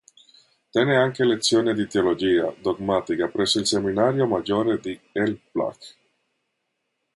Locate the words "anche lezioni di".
0.97-1.85